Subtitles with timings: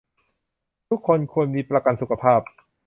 [0.89, 2.41] ทุกคนควรมีประกันสุขภาพ